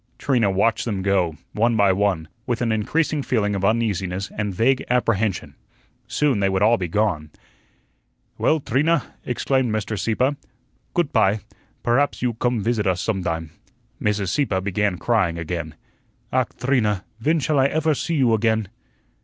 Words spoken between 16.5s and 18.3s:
Trina, ven shall I efer see